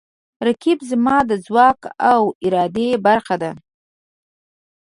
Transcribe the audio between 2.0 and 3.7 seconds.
او ارادې برخه ده